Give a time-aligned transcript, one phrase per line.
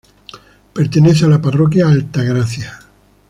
[0.73, 2.73] Pertenece a la Parroquia Altagracia.